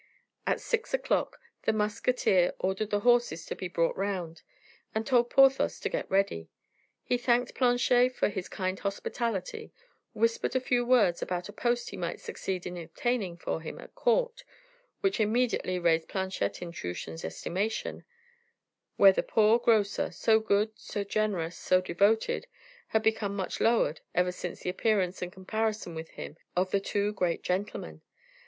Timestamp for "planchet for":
7.53-8.27